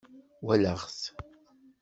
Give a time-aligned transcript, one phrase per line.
[0.45, 1.01] Wallaɣ-t